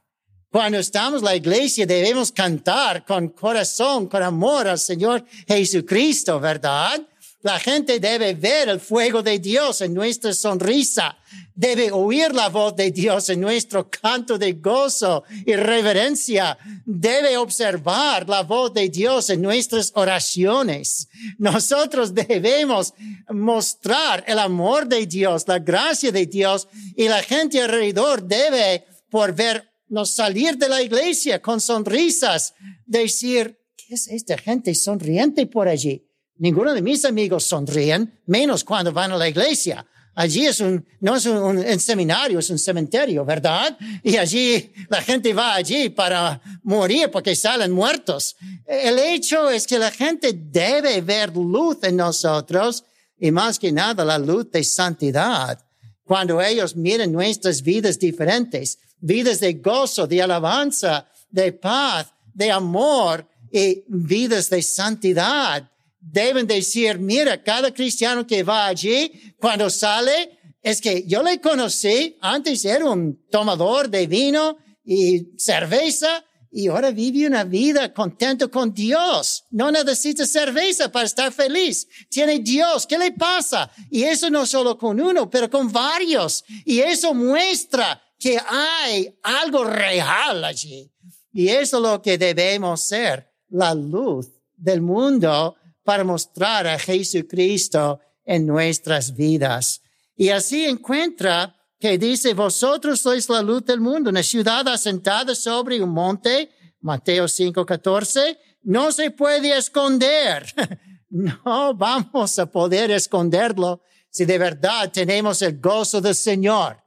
Cuando 0.51 0.79
estamos 0.79 1.21
en 1.21 1.27
la 1.27 1.37
iglesia 1.37 1.87
debemos 1.87 2.33
cantar 2.33 3.05
con 3.05 3.29
corazón, 3.29 4.09
con 4.09 4.21
amor 4.21 4.67
al 4.67 4.81
Señor 4.81 5.25
Jesucristo, 5.47 6.41
¿verdad? 6.41 7.01
La 7.43 7.59
gente 7.59 7.99
debe 8.01 8.35
ver 8.35 8.69
el 8.69 8.81
fuego 8.81 9.23
de 9.23 9.39
Dios 9.39 9.81
en 9.81 9.95
nuestra 9.95 10.35
sonrisa, 10.35 11.17
debe 11.55 11.91
oír 11.91 12.35
la 12.35 12.51
voz 12.51 12.77
de 12.77 12.91
Dios 12.91 13.31
en 13.31 13.41
nuestro 13.41 13.89
canto 13.89 14.37
de 14.37 14.53
gozo 14.53 15.25
y 15.47 15.57
reverencia, 15.57 16.59
debe 16.85 17.39
observar 17.39 18.29
la 18.29 18.43
voz 18.43 18.75
de 18.75 18.91
Dios 18.91 19.31
en 19.31 19.41
nuestras 19.41 19.91
oraciones. 19.95 21.09
Nosotros 21.39 22.15
debemos 22.15 22.93
mostrar 23.31 24.23
el 24.27 24.39
amor 24.39 24.87
de 24.87 25.07
Dios, 25.07 25.49
la 25.49 25.59
gracia 25.59 26.13
de 26.13 26.27
Dios 26.27 26.69
y 26.95 27.09
la 27.09 27.23
gente 27.23 27.63
alrededor 27.63 28.23
debe 28.23 28.85
por 29.09 29.35
vernos 29.35 30.11
salir 30.11 30.59
de 30.59 30.69
la 30.69 30.83
iglesia 30.83 31.41
con 31.41 31.59
sonrisas, 31.59 32.53
decir, 32.85 33.59
¿qué 33.79 33.95
es 33.95 34.09
esta 34.09 34.37
gente 34.37 34.75
sonriente 34.75 35.47
por 35.47 35.69
allí? 35.69 36.10
Ninguno 36.41 36.73
de 36.73 36.81
mis 36.81 37.05
amigos 37.05 37.45
sonríen, 37.45 38.19
menos 38.25 38.65
cuando 38.65 38.95
van 38.95 39.13
a 39.13 39.19
la 39.19 39.29
iglesia. 39.29 39.87
Allí 40.15 40.47
es 40.47 40.61
un, 40.61 40.83
no 41.01 41.15
es 41.15 41.27
un, 41.27 41.79
seminario, 41.79 42.39
es 42.39 42.49
un 42.49 42.59
cementerio, 42.59 43.27
¿verdad? 43.27 43.77
Y 44.03 44.17
allí 44.17 44.73
la 44.89 45.03
gente 45.03 45.35
va 45.35 45.55
allí 45.55 45.91
para 45.91 46.41
morir 46.63 47.11
porque 47.11 47.37
salen 47.37 47.73
muertos. 47.73 48.37
El 48.67 48.99
hecho 48.99 49.51
es 49.51 49.67
que 49.67 49.79
la 49.79 49.91
gente 49.91 50.33
debe 50.33 51.03
ver 51.03 51.37
luz 51.37 51.77
en 51.83 51.97
nosotros 51.97 52.85
y 53.19 53.31
más 53.31 53.59
que 53.59 53.71
nada 53.71 54.03
la 54.03 54.19
luz 54.19 54.51
de 54.51 54.65
santidad. 54.65 55.63
Cuando 56.05 56.41
ellos 56.41 56.75
miren 56.75 57.13
nuestras 57.13 57.61
vidas 57.61 57.99
diferentes, 57.99 58.79
vidas 58.99 59.41
de 59.41 59.53
gozo, 59.53 60.07
de 60.07 60.23
alabanza, 60.23 61.07
de 61.31 61.53
paz, 61.53 62.11
de 62.33 62.51
amor 62.51 63.29
y 63.53 63.85
vidas 63.89 64.49
de 64.49 64.63
santidad 64.63 65.71
deben 66.01 66.47
decir, 66.47 66.99
mira, 66.99 67.43
cada 67.43 67.73
cristiano 67.73 68.27
que 68.27 68.43
va 68.43 68.67
allí, 68.67 69.35
cuando 69.39 69.71
sale, 69.71 70.39
es 70.63 70.81
que 70.81 71.05
yo 71.07 71.23
le 71.23 71.41
conocí, 71.41 72.17
antes 72.21 72.65
era 72.65 72.85
un 72.85 73.27
tomador 73.31 73.89
de 73.89 74.07
vino 74.07 74.59
y 74.85 75.29
cerveza, 75.39 76.25
y 76.53 76.67
ahora 76.67 76.91
vive 76.91 77.27
una 77.27 77.45
vida 77.45 77.95
contento 77.95 78.51
con 78.51 78.73
Dios. 78.75 79.45
No 79.51 79.71
necesita 79.71 80.27
cerveza 80.27 80.91
para 80.91 81.07
estar 81.07 81.33
feliz. 81.33 81.87
Tiene 82.11 82.41
Dios. 82.41 82.89
¿Qué 82.89 82.99
le 82.99 83.13
pasa? 83.13 83.71
Y 83.89 84.03
eso 84.03 84.29
no 84.31 84.45
solo 84.45 84.77
con 84.77 85.01
uno, 85.01 85.31
pero 85.31 85.49
con 85.49 85.71
varios. 85.71 86.43
Y 86.65 86.81
eso 86.81 87.15
muestra 87.15 88.03
que 88.19 88.37
hay 88.49 89.17
algo 89.23 89.63
real 89.63 90.45
allí. 90.45 90.91
Y 91.33 91.49
eso 91.49 91.77
es 91.77 91.83
lo 91.85 92.03
que 92.03 92.19
debemos 92.19 92.83
ser, 92.83 93.31
la 93.49 93.73
luz 93.73 94.27
del 94.57 94.83
mundo 94.83 95.55
para 95.91 96.05
mostrar 96.05 96.69
a 96.69 96.79
Jesucristo 96.79 97.99
en 98.25 98.47
nuestras 98.47 99.17
vidas. 99.17 99.83
Y 100.15 100.29
así 100.29 100.65
encuentra 100.65 101.57
que 101.81 101.99
dice, 101.99 102.33
vosotros 102.33 103.01
sois 103.01 103.29
la 103.29 103.43
luz 103.43 103.65
del 103.65 103.81
mundo, 103.81 104.11
una 104.11 104.23
ciudad 104.23 104.69
asentada 104.69 105.35
sobre 105.35 105.83
un 105.83 105.91
monte, 105.91 106.49
Mateo 106.81 107.27
5, 107.27 107.67
14, 107.67 108.39
no 108.63 108.93
se 108.93 109.11
puede 109.11 109.59
esconder. 109.59 110.47
No 111.13 111.75
vamos 111.75 112.39
a 112.39 112.47
poder 112.47 112.93
esconderlo 112.93 113.83
si 114.11 114.25
de 114.25 114.39
verdad 114.39 114.93
tenemos 114.93 115.43
el 115.43 115.61
gozo 115.61 116.01
del 116.01 116.15
Señor. 116.15 116.81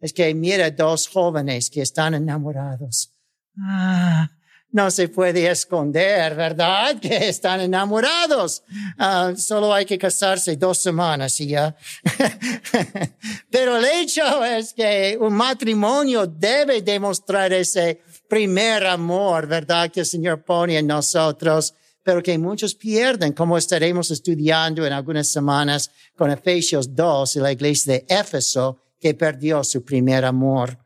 Es 0.00 0.12
que 0.12 0.34
mira 0.34 0.68
dos 0.72 1.06
jóvenes 1.06 1.70
que 1.70 1.82
están 1.82 2.14
enamorados. 2.14 3.12
Ah, 3.56 4.28
no 4.72 4.90
se 4.90 5.08
puede 5.08 5.50
esconder, 5.50 6.34
¿verdad? 6.34 6.96
Que 7.00 7.28
están 7.28 7.60
enamorados. 7.60 8.62
Uh, 8.98 9.36
solo 9.36 9.72
hay 9.72 9.84
que 9.84 9.98
casarse 9.98 10.56
dos 10.56 10.78
semanas 10.78 11.40
y 11.40 11.48
ya. 11.48 11.74
Pero 13.50 13.78
el 13.78 13.84
hecho 13.84 14.44
es 14.44 14.72
que 14.72 15.16
un 15.20 15.34
matrimonio 15.34 16.26
debe 16.26 16.82
demostrar 16.82 17.52
ese 17.52 18.00
primer 18.28 18.86
amor, 18.86 19.46
¿verdad? 19.46 19.90
Que 19.90 20.00
el 20.00 20.06
Señor 20.06 20.44
pone 20.44 20.78
en 20.78 20.86
nosotros, 20.86 21.74
pero 22.02 22.22
que 22.22 22.38
muchos 22.38 22.74
pierden, 22.74 23.32
como 23.32 23.58
estaremos 23.58 24.10
estudiando 24.10 24.86
en 24.86 24.92
algunas 24.92 25.28
semanas 25.28 25.90
con 26.16 26.30
Efesios 26.30 26.94
2 26.94 27.36
y 27.36 27.38
la 27.40 27.52
iglesia 27.52 27.94
de 27.94 28.06
Éfeso, 28.08 28.78
que 29.00 29.14
perdió 29.14 29.64
su 29.64 29.84
primer 29.84 30.24
amor. 30.24 30.78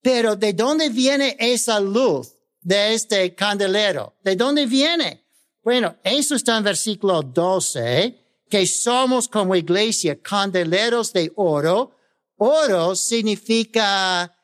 Pero 0.00 0.34
¿de 0.34 0.52
dónde 0.54 0.88
viene 0.88 1.36
esa 1.38 1.78
luz? 1.78 2.37
De 2.60 2.94
este 2.94 3.34
candelero. 3.34 4.14
¿De 4.22 4.36
dónde 4.36 4.66
viene? 4.66 5.24
Bueno, 5.62 5.96
eso 6.02 6.34
está 6.34 6.56
en 6.56 6.64
versículo 6.64 7.22
12, 7.22 8.44
que 8.48 8.66
somos 8.66 9.28
como 9.28 9.54
iglesia 9.54 10.20
candeleros 10.20 11.12
de 11.12 11.32
oro. 11.36 11.96
Oro 12.36 12.94
significa 12.94 14.34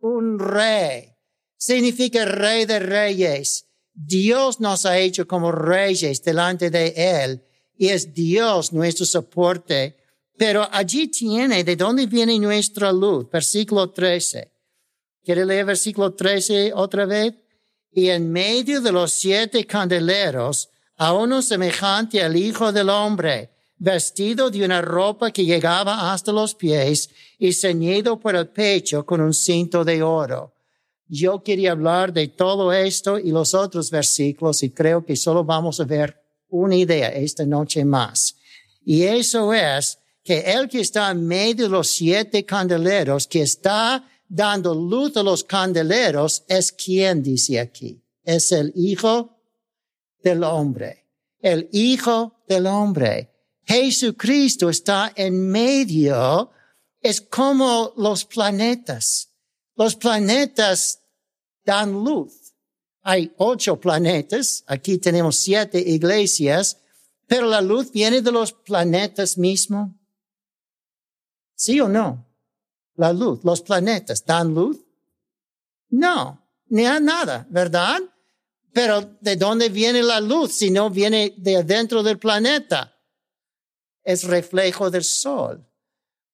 un 0.00 0.38
rey, 0.38 1.14
significa 1.56 2.24
rey 2.24 2.66
de 2.66 2.78
reyes. 2.78 3.66
Dios 3.94 4.60
nos 4.60 4.84
ha 4.86 4.98
hecho 4.98 5.26
como 5.26 5.52
reyes 5.52 6.22
delante 6.22 6.68
de 6.68 6.92
Él 6.96 7.44
y 7.76 7.88
es 7.88 8.12
Dios 8.12 8.72
nuestro 8.72 9.06
soporte. 9.06 9.96
Pero 10.36 10.68
allí 10.70 11.08
tiene 11.08 11.62
de 11.62 11.76
dónde 11.76 12.06
viene 12.06 12.38
nuestra 12.38 12.92
luz. 12.92 13.30
Versículo 13.30 13.90
13. 13.90 14.52
¿Quiere 15.22 15.46
leer 15.46 15.64
versículo 15.64 16.12
13 16.12 16.72
otra 16.74 17.06
vez? 17.06 17.34
Y 17.94 18.08
en 18.08 18.30
medio 18.30 18.80
de 18.80 18.90
los 18.90 19.12
siete 19.12 19.64
candeleros 19.64 20.68
a 20.96 21.12
uno 21.12 21.42
semejante 21.42 22.22
al 22.22 22.36
Hijo 22.36 22.72
del 22.72 22.88
Hombre, 22.88 23.50
vestido 23.78 24.50
de 24.50 24.64
una 24.64 24.80
ropa 24.82 25.30
que 25.30 25.44
llegaba 25.44 26.12
hasta 26.12 26.32
los 26.32 26.54
pies 26.54 27.10
y 27.38 27.52
ceñido 27.52 28.18
por 28.18 28.34
el 28.34 28.48
pecho 28.48 29.04
con 29.06 29.20
un 29.20 29.32
cinto 29.32 29.84
de 29.84 30.02
oro. 30.02 30.52
Yo 31.06 31.42
quería 31.42 31.72
hablar 31.72 32.12
de 32.12 32.28
todo 32.28 32.72
esto 32.72 33.18
y 33.18 33.30
los 33.30 33.54
otros 33.54 33.90
versículos 33.90 34.62
y 34.62 34.70
creo 34.70 35.04
que 35.04 35.16
solo 35.16 35.44
vamos 35.44 35.78
a 35.80 35.84
ver 35.84 36.20
una 36.48 36.76
idea 36.76 37.08
esta 37.08 37.44
noche 37.44 37.84
más. 37.84 38.36
Y 38.84 39.02
eso 39.02 39.52
es 39.52 39.98
que 40.24 40.40
el 40.40 40.68
que 40.68 40.80
está 40.80 41.10
en 41.10 41.26
medio 41.26 41.66
de 41.66 41.70
los 41.70 41.88
siete 41.88 42.44
candeleros, 42.44 43.26
que 43.26 43.42
está 43.42 44.04
dando 44.34 44.74
luz 44.74 45.16
a 45.16 45.22
los 45.22 45.44
candeleros 45.44 46.44
es 46.48 46.72
quien 46.72 47.22
dice 47.22 47.60
aquí. 47.60 48.02
Es 48.24 48.50
el 48.50 48.72
Hijo 48.74 49.38
del 50.22 50.42
Hombre. 50.42 51.06
El 51.40 51.68
Hijo 51.72 52.42
del 52.48 52.66
Hombre. 52.66 53.30
Jesucristo 53.64 54.68
está 54.68 55.12
en 55.14 55.48
medio. 55.50 56.50
Es 57.00 57.20
como 57.20 57.92
los 57.96 58.24
planetas. 58.24 59.28
Los 59.76 59.94
planetas 59.94 61.00
dan 61.64 61.92
luz. 61.92 62.54
Hay 63.02 63.32
ocho 63.36 63.78
planetas. 63.78 64.64
Aquí 64.66 64.98
tenemos 64.98 65.36
siete 65.36 65.78
iglesias. 65.78 66.78
Pero 67.28 67.46
la 67.46 67.60
luz 67.60 67.92
viene 67.92 68.20
de 68.20 68.32
los 68.32 68.52
planetas 68.52 69.38
mismos. 69.38 69.90
¿Sí 71.54 71.80
o 71.80 71.88
no? 71.88 72.23
La 72.96 73.12
luz, 73.12 73.40
los 73.44 73.62
planetas, 73.62 74.24
¿dan 74.24 74.54
luz? 74.54 74.78
No, 75.90 76.44
ni 76.68 76.86
a 76.86 77.00
nada, 77.00 77.46
¿verdad? 77.50 78.00
Pero 78.72 79.16
¿de 79.20 79.36
dónde 79.36 79.68
viene 79.68 80.02
la 80.02 80.20
luz 80.20 80.52
si 80.52 80.70
no 80.70 80.90
viene 80.90 81.34
de 81.36 81.56
adentro 81.56 82.02
del 82.02 82.18
planeta? 82.18 82.96
Es 84.02 84.24
reflejo 84.24 84.90
del 84.90 85.04
sol. 85.04 85.64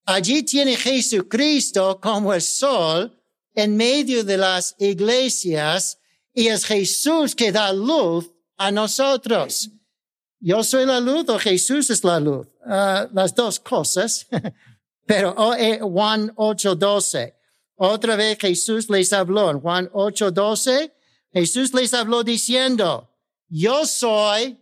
Allí 0.07 0.43
tiene 0.43 0.77
Jesucristo 0.77 2.01
como 2.01 2.33
el 2.33 2.43
sol 2.43 3.17
en 3.55 3.77
medio 3.77 4.25
de 4.25 4.39
las 4.39 4.75
iglesias 4.79 5.99
y 6.33 6.49
es 6.49 6.65
Jesús 6.65 7.35
que 7.35 7.53
da 7.53 7.73
luz 7.73 8.31
a 8.57 8.71
nosotros. 8.71 9.71
Yo 10.41 10.65
soy 10.65 10.87
la 10.87 11.01
luz 11.01 11.29
o 11.29 11.39
Jesús 11.39 11.91
es 11.91 12.03
la 12.03 12.19
luz. 12.19 12.47
Ah, 12.65 13.09
las 13.13 13.35
dos 13.35 13.61
cosas. 13.61 14.27
Pero 15.11 15.35
oh, 15.37 15.55
eh, 15.55 15.81
Juan 15.81 16.33
8:12, 16.37 17.35
otra 17.75 18.15
vez 18.15 18.39
Jesús 18.39 18.89
les 18.89 19.13
habló. 19.13 19.51
En 19.51 19.59
Juan 19.59 19.91
8:12, 19.91 20.93
Jesús 21.33 21.75
les 21.75 21.93
habló 21.95 22.23
diciendo, 22.23 23.11
yo 23.49 23.87
soy 23.87 24.57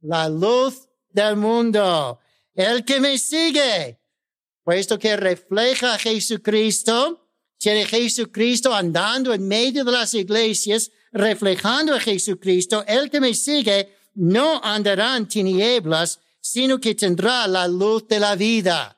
la 0.00 0.30
luz 0.30 0.88
del 1.10 1.36
mundo. 1.36 2.18
El 2.54 2.86
que 2.86 3.00
me 3.00 3.18
sigue, 3.18 4.00
puesto 4.64 4.98
que 4.98 5.14
refleja 5.18 5.96
a 5.96 5.98
Jesucristo, 5.98 7.28
tiene 7.58 7.84
Jesucristo 7.84 8.74
andando 8.74 9.34
en 9.34 9.46
medio 9.46 9.84
de 9.84 9.92
las 9.92 10.14
iglesias, 10.14 10.90
reflejando 11.12 11.94
a 11.94 12.00
Jesucristo, 12.00 12.82
el 12.86 13.10
que 13.10 13.20
me 13.20 13.34
sigue 13.34 13.94
no 14.14 14.58
andará 14.64 15.18
en 15.18 15.28
tinieblas, 15.28 16.18
sino 16.40 16.80
que 16.80 16.94
tendrá 16.94 17.46
la 17.46 17.68
luz 17.68 18.08
de 18.08 18.20
la 18.20 18.34
vida. 18.34 18.97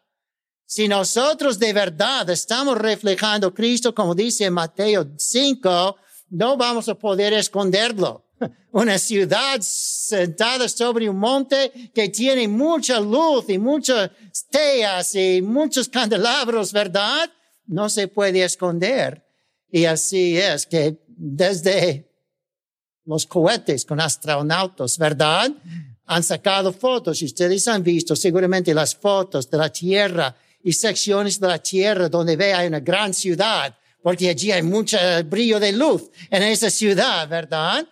Si 0.72 0.86
nosotros 0.86 1.58
de 1.58 1.72
verdad 1.72 2.30
estamos 2.30 2.78
reflejando 2.78 3.52
Cristo, 3.52 3.92
como 3.92 4.14
dice 4.14 4.48
Mateo 4.52 5.04
5, 5.18 5.96
no 6.30 6.56
vamos 6.56 6.88
a 6.88 6.94
poder 6.94 7.32
esconderlo. 7.32 8.26
Una 8.70 8.96
ciudad 8.96 9.58
sentada 9.62 10.68
sobre 10.68 11.10
un 11.10 11.18
monte 11.18 11.90
que 11.92 12.08
tiene 12.10 12.46
mucha 12.46 13.00
luz 13.00 13.46
y 13.48 13.58
muchas 13.58 14.12
teas 14.48 15.12
y 15.16 15.42
muchos 15.42 15.88
candelabros, 15.88 16.72
¿verdad? 16.72 17.28
No 17.66 17.88
se 17.88 18.06
puede 18.06 18.44
esconder. 18.44 19.26
Y 19.72 19.86
así 19.86 20.38
es 20.38 20.66
que 20.66 21.04
desde 21.08 22.12
los 23.06 23.26
cohetes 23.26 23.84
con 23.84 24.00
astronautas, 24.00 24.96
¿verdad? 24.98 25.50
Han 26.06 26.22
sacado 26.22 26.72
fotos 26.72 27.20
y 27.22 27.24
ustedes 27.24 27.66
han 27.66 27.82
visto 27.82 28.14
seguramente 28.14 28.72
las 28.72 28.94
fotos 28.94 29.50
de 29.50 29.58
la 29.58 29.68
Tierra 29.68 30.36
y 30.62 30.72
secciones 30.72 31.40
de 31.40 31.48
la 31.48 31.58
tierra 31.58 32.08
donde 32.08 32.36
ve 32.36 32.52
hay 32.52 32.68
una 32.68 32.80
gran 32.80 33.14
ciudad, 33.14 33.76
porque 34.02 34.28
allí 34.28 34.52
hay 34.52 34.62
mucho 34.62 34.96
brillo 35.26 35.58
de 35.60 35.72
luz 35.72 36.10
en 36.30 36.42
esa 36.42 36.70
ciudad, 36.70 37.28
¿verdad? 37.28 37.86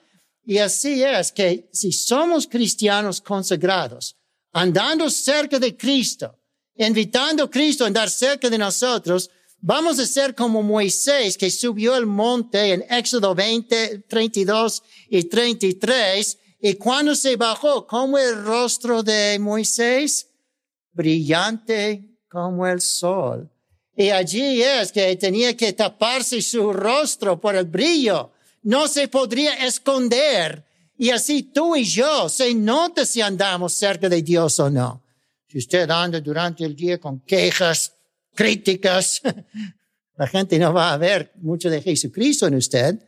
Y 0.45 0.59
así 0.59 1.03
es 1.03 1.31
que 1.33 1.69
si 1.73 1.93
somos 1.93 2.47
cristianos 2.47 3.21
consagrados, 3.21 4.17
andando 4.53 5.11
cerca 5.11 5.59
de 5.59 5.77
Cristo, 5.77 6.35
invitando 6.77 7.45
a 7.45 7.51
Cristo 7.51 7.85
a 7.85 7.89
andar 7.89 8.09
cerca 8.09 8.49
de 8.49 8.57
nosotros, 8.57 9.31
vamos 9.61 9.99
a 9.99 10.07
ser 10.07 10.35
como 10.35 10.63
Moisés 10.63 11.37
que 11.37 11.51
subió 11.51 11.97
el 11.97 12.07
monte 12.07 12.73
en 12.73 12.85
Éxodo 12.89 13.35
20, 13.35 14.05
32 14.09 14.83
y 15.11 15.25
33, 15.25 16.39
y 16.61 16.75
cuando 16.75 17.15
se 17.15 17.37
bajó, 17.37 17.87
como 17.87 18.19
el 18.19 18.43
rostro 18.43 19.03
de 19.03 19.39
Moisés, 19.39 20.29
brillante 20.93 22.18
como 22.29 22.67
el 22.67 22.81
sol. 22.81 23.51
Y 23.97 24.11
allí 24.11 24.63
es 24.63 24.93
que 24.93 25.17
tenía 25.17 25.57
que 25.57 25.73
taparse 25.73 26.41
su 26.41 26.73
rostro 26.73 27.41
por 27.41 27.57
el 27.57 27.65
brillo. 27.65 28.31
No 28.63 28.87
se 28.87 29.09
podría 29.09 29.67
esconder. 29.67 30.65
Y 30.97 31.11
así 31.11 31.43
tú 31.43 31.75
y 31.75 31.85
yo 31.85 32.29
se 32.29 32.55
nota 32.55 33.05
si 33.05 33.21
andamos 33.21 33.73
cerca 33.73 34.09
de 34.09 34.23
Dios 34.23 34.61
o 34.61 34.71
no. 34.71 35.03
Si 35.49 35.59
usted 35.59 35.91
anda 35.91 36.21
durante 36.21 36.65
el 36.65 36.77
día 36.77 36.99
con 36.99 37.21
quejas, 37.21 37.93
críticas, 38.35 39.21
la 40.17 40.27
gente 40.27 40.59
no 40.59 40.73
va 40.73 40.93
a 40.93 40.97
ver 40.97 41.33
mucho 41.37 41.71
de 41.71 41.81
Jesucristo 41.81 42.47
en 42.47 42.55
usted. 42.57 42.99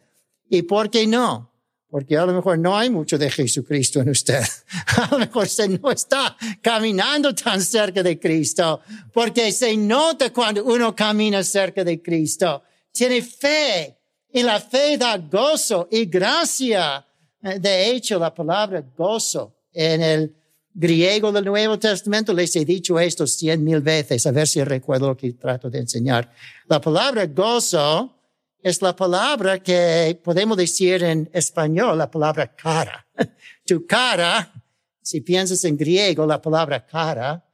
¿Y 0.49 0.63
por 0.63 0.91
qué 0.91 1.07
no? 1.07 1.50
Porque 1.91 2.17
a 2.17 2.25
lo 2.25 2.33
mejor 2.33 2.59
no 2.59 2.77
hay 2.77 2.89
mucho 2.89 3.19
de 3.19 3.31
Jesucristo 3.31 4.01
en 4.01 4.11
usted. 4.11 4.45
A 4.97 5.09
lo 5.11 5.19
mejor 5.19 5.49
se 5.49 5.69
no 5.69 5.91
está 5.91 6.37
caminando 6.63 7.35
tan 7.35 7.61
cerca 7.61 8.03
de 8.03 8.19
Cristo, 8.19 8.81
porque 9.13 9.51
se 9.51 9.77
nota 9.77 10.33
cuando 10.33 10.65
uno 10.65 10.95
camina 10.95 11.43
cerca 11.43 11.83
de 11.83 12.01
Cristo. 12.01 12.63
Tiene 12.93 13.23
fe, 13.23 13.99
y 14.33 14.43
la 14.43 14.61
fe 14.61 14.97
da 14.97 15.19
gozo 15.19 15.89
y 15.91 16.07
gracia. 16.07 17.05
Eh, 17.43 17.59
de 17.59 17.91
hecho, 17.91 18.19
la 18.19 18.33
palabra 18.33 18.85
gozo 18.97 19.57
en 19.73 20.03
el 20.03 20.37
griego 20.73 21.33
del 21.33 21.45
Nuevo 21.45 21.79
Testamento, 21.79 22.33
les 22.33 22.55
he 22.55 22.65
dicho 22.65 22.99
esto 23.01 23.27
cien 23.27 23.65
mil 23.65 23.81
veces, 23.81 24.25
a 24.27 24.31
ver 24.31 24.47
si 24.47 24.63
recuerdo 24.63 25.09
lo 25.09 25.17
que 25.17 25.33
trato 25.33 25.69
de 25.69 25.81
enseñar. 25.81 26.33
La 26.69 26.81
palabra 26.81 27.27
gozo 27.27 28.20
es 28.63 28.83
la 28.83 28.95
palabra 28.95 29.63
que 29.63 30.21
podemos 30.23 30.57
decir 30.57 31.03
en 31.03 31.31
español, 31.33 31.99
la 31.99 32.11
palabra 32.11 32.55
cara. 32.55 33.07
Tu 33.67 33.87
cara, 33.87 34.53
si 35.01 35.21
piensas 35.21 35.65
en 35.65 35.77
griego, 35.77 36.27
la 36.27 36.43
palabra 36.43 36.85
cara 36.85 37.45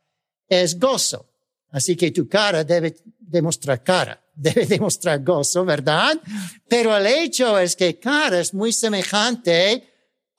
es 0.49 0.79
gozo. 0.79 1.29
Así 1.71 1.95
que 1.95 2.11
tu 2.11 2.27
cara 2.27 2.65
debe 2.65 2.97
demostrar 3.19 3.83
cara, 3.83 4.23
debe 4.35 4.65
demostrar 4.65 5.23
gozo, 5.23 5.65
¿verdad? 5.65 6.19
Pero 6.69 6.97
el 6.97 7.07
hecho 7.07 7.59
es 7.59 7.77
que 7.77 7.99
cara 7.99 8.41
es 8.41 8.55
muy 8.55 8.73
semejante 8.73 9.85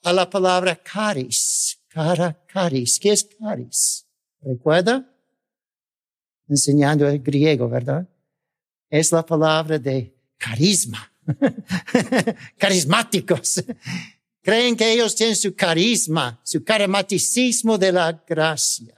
a 0.04 0.14
la 0.14 0.30
palabra 0.30 0.76
caris. 0.76 1.78
Cara, 1.90 2.44
caris. 2.48 3.00
¿Qué 3.00 3.12
es 3.12 3.24
caris? 3.24 4.08
¿Recuerda? 4.42 5.06
Enseñando 6.48 7.08
el 7.08 7.20
griego, 7.20 7.70
¿verdad? 7.70 8.08
Es 8.90 9.12
la 9.12 9.26
palabra 9.26 9.78
de 9.78 10.17
carisma, 10.38 11.12
carismáticos. 12.58 13.64
Creen 14.42 14.78
que 14.78 14.94
ellos 14.94 15.14
tienen 15.16 15.36
su 15.36 15.56
carisma, 15.56 16.40
su 16.44 16.64
carismaticismo 16.64 17.78
de 17.78 17.92
la 17.92 18.24
gracia. 18.26 18.98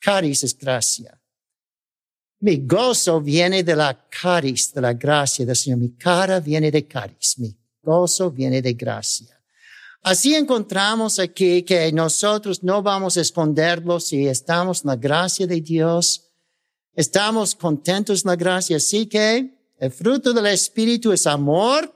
Caris 0.00 0.42
es 0.42 0.58
gracia. 0.58 1.20
Mi 2.40 2.56
gozo 2.66 3.20
viene 3.20 3.62
de 3.62 3.76
la 3.76 4.08
caris, 4.08 4.72
de 4.72 4.80
la 4.80 4.94
gracia 4.94 5.44
del 5.44 5.54
Señor. 5.54 5.78
Mi 5.78 5.90
cara 5.90 6.40
viene 6.40 6.70
de 6.70 6.86
caris. 6.86 7.38
Mi 7.38 7.54
gozo 7.82 8.30
viene 8.30 8.62
de 8.62 8.72
gracia. 8.72 9.38
Así 10.02 10.34
encontramos 10.34 11.18
aquí 11.18 11.62
que 11.62 11.92
nosotros 11.92 12.62
no 12.62 12.82
vamos 12.82 13.18
a 13.18 13.20
esconderlo 13.20 14.00
si 14.00 14.26
estamos 14.26 14.82
en 14.82 14.88
la 14.88 14.96
gracia 14.96 15.46
de 15.46 15.60
Dios. 15.60 16.32
Estamos 16.94 17.54
contentos 17.54 18.24
en 18.24 18.30
la 18.30 18.36
gracia. 18.36 18.78
Así 18.78 19.06
que 19.06 19.59
el 19.80 19.90
fruto 19.90 20.34
del 20.34 20.46
Espíritu 20.46 21.10
es 21.10 21.26
amor 21.26 21.90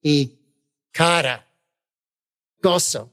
y 0.00 0.38
cara, 0.92 1.44
gozo 2.62 3.10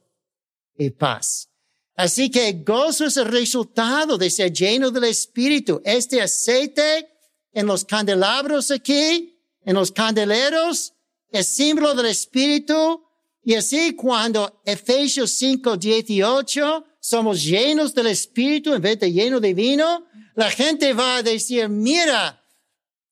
y 0.78 0.92
paz. 0.92 1.50
Así 1.96 2.30
que 2.30 2.54
gozo 2.64 3.08
es 3.08 3.18
el 3.18 3.26
resultado 3.26 4.20
de 4.20 4.30
ser 4.30 4.54
lleno 4.54 4.92
del 4.92 5.06
Espíritu. 5.06 5.82
Este 5.84 6.22
aceite 6.22 7.10
en 7.52 7.66
los 7.66 7.84
candelabros 7.84 8.70
aquí, 8.70 9.42
en 9.66 9.74
los 9.74 9.92
candeleros, 9.92 10.94
es 11.32 11.48
símbolo 11.48 11.96
del 11.96 12.06
Espíritu. 12.06 13.04
Y 13.44 13.56
así 13.56 13.96
cuando 13.96 14.62
Efesios 14.64 15.32
5, 15.32 15.76
18, 15.76 16.86
somos 17.00 17.44
llenos 17.44 17.96
del 17.96 18.08
Espíritu 18.08 18.76
en 18.76 18.82
vez 18.82 19.00
de 19.00 19.12
lleno 19.12 19.40
de 19.40 19.56
vino, 19.56 20.06
la 20.36 20.52
gente 20.52 20.94
va 20.94 21.18
a 21.18 21.24
decir, 21.24 21.68
mira, 21.68 22.39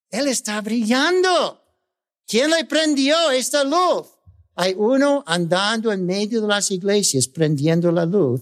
él 0.09 0.27
está 0.27 0.61
brillando. 0.61 1.61
¿Quién 2.25 2.51
le 2.51 2.65
prendió 2.65 3.31
esta 3.31 3.63
luz? 3.63 4.07
Hay 4.55 4.73
uno 4.75 5.23
andando 5.25 5.91
en 5.91 6.05
medio 6.05 6.41
de 6.41 6.47
las 6.47 6.71
iglesias, 6.71 7.27
prendiendo 7.27 7.91
la 7.91 8.05
luz, 8.05 8.41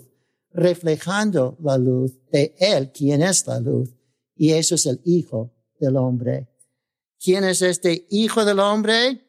reflejando 0.51 1.57
la 1.61 1.77
luz 1.77 2.13
de 2.31 2.55
Él, 2.57 2.91
quien 2.91 3.21
es 3.21 3.45
la 3.45 3.59
luz. 3.59 3.89
Y 4.35 4.51
eso 4.51 4.75
es 4.75 4.85
el 4.85 5.01
Hijo 5.03 5.53
del 5.79 5.97
Hombre. 5.97 6.47
¿Quién 7.19 7.43
es 7.43 7.61
este 7.61 8.07
Hijo 8.09 8.45
del 8.45 8.59
Hombre? 8.59 9.21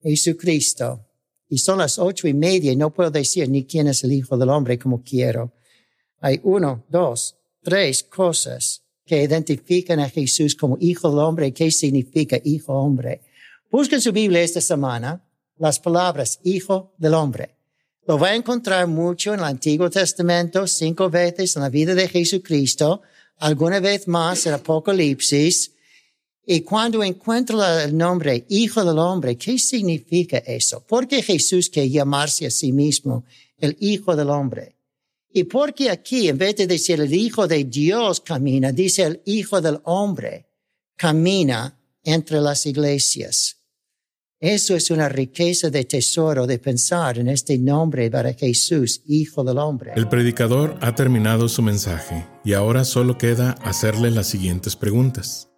Jesucristo. 0.00 1.06
Y 1.48 1.58
son 1.58 1.78
las 1.78 1.98
ocho 1.98 2.26
y 2.26 2.34
media 2.34 2.72
y 2.72 2.76
no 2.76 2.92
puedo 2.92 3.10
decir 3.10 3.48
ni 3.48 3.66
quién 3.66 3.88
es 3.88 4.02
el 4.04 4.12
Hijo 4.12 4.36
del 4.36 4.48
Hombre 4.48 4.78
como 4.78 5.02
quiero. 5.02 5.52
Hay 6.20 6.40
uno, 6.42 6.86
dos, 6.88 7.36
tres 7.62 8.02
cosas 8.02 8.85
que 9.06 9.22
identifican 9.22 10.00
a 10.00 10.10
Jesús 10.10 10.54
como 10.54 10.76
hijo 10.80 11.08
del 11.08 11.20
hombre. 11.20 11.52
¿Qué 11.52 11.70
significa 11.70 12.38
hijo 12.44 12.74
hombre? 12.74 13.22
Busquen 13.70 14.00
su 14.00 14.12
Biblia 14.12 14.42
esta 14.42 14.60
semana 14.60 15.22
las 15.58 15.78
palabras 15.78 16.40
hijo 16.42 16.92
del 16.98 17.14
hombre. 17.14 17.54
Lo 18.06 18.18
va 18.18 18.28
a 18.28 18.34
encontrar 18.34 18.86
mucho 18.86 19.34
en 19.34 19.40
el 19.40 19.46
Antiguo 19.46 19.90
Testamento, 19.90 20.66
cinco 20.66 21.10
veces 21.10 21.56
en 21.56 21.62
la 21.62 21.68
vida 21.68 21.94
de 21.94 22.08
Jesucristo, 22.08 23.02
alguna 23.38 23.80
vez 23.80 24.06
más 24.06 24.46
en 24.46 24.54
Apocalipsis. 24.54 25.72
Y 26.46 26.60
cuando 26.60 27.02
encuentra 27.02 27.82
el 27.82 27.96
nombre 27.96 28.44
Hijo 28.48 28.84
del 28.84 28.98
Hombre, 28.98 29.36
¿qué 29.36 29.58
significa 29.58 30.38
eso? 30.38 30.84
¿Por 30.86 31.08
qué 31.08 31.20
Jesús 31.20 31.68
quiere 31.68 31.90
llamarse 31.90 32.46
a 32.46 32.50
sí 32.50 32.72
mismo 32.72 33.24
el 33.58 33.76
Hijo 33.80 34.14
del 34.14 34.30
Hombre? 34.30 34.75
¿Y 35.36 35.44
por 35.44 35.74
qué 35.74 35.90
aquí, 35.90 36.30
en 36.30 36.38
vez 36.38 36.56
de 36.56 36.66
decir 36.66 36.98
el 36.98 37.12
Hijo 37.12 37.46
de 37.46 37.62
Dios 37.64 38.22
camina, 38.22 38.72
dice 38.72 39.02
el 39.02 39.20
Hijo 39.26 39.60
del 39.60 39.80
Hombre 39.84 40.46
camina 40.96 41.78
entre 42.02 42.40
las 42.40 42.64
iglesias? 42.64 43.58
Eso 44.40 44.74
es 44.74 44.90
una 44.90 45.10
riqueza 45.10 45.68
de 45.68 45.84
tesoro 45.84 46.46
de 46.46 46.58
pensar 46.58 47.18
en 47.18 47.28
este 47.28 47.58
nombre 47.58 48.10
para 48.10 48.32
Jesús, 48.32 49.02
Hijo 49.04 49.44
del 49.44 49.58
Hombre. 49.58 49.92
El 49.94 50.08
predicador 50.08 50.78
ha 50.80 50.94
terminado 50.94 51.50
su 51.50 51.60
mensaje 51.60 52.26
y 52.42 52.54
ahora 52.54 52.86
solo 52.86 53.18
queda 53.18 53.50
hacerle 53.62 54.10
las 54.10 54.28
siguientes 54.28 54.74
preguntas. 54.74 55.50